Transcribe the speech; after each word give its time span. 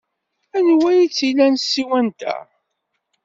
Anwa 0.57 0.89
ay 0.91 1.07
tt-ilan 1.09 1.53
tsiwant-a? 1.57 2.35